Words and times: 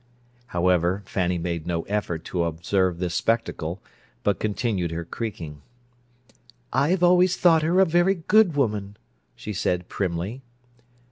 However, 0.47 1.03
Fanny 1.05 1.37
made 1.37 1.67
no 1.67 1.83
effort 1.83 2.25
to 2.25 2.45
observe 2.45 2.97
this 2.97 3.13
spectacle, 3.13 3.83
but 4.23 4.39
continued 4.39 4.89
her 4.89 5.05
creaking. 5.05 5.61
"I've 6.73 7.03
always 7.03 7.37
thought 7.37 7.61
her 7.61 7.79
a 7.79 7.85
very 7.85 8.15
good 8.15 8.55
woman," 8.55 8.97
she 9.35 9.53
said 9.53 9.89
primly. 9.89 10.41